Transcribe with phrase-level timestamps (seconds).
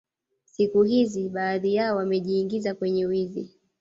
[0.45, 3.49] Siku hzi baadhi yao wamejiingiza kwenye wizi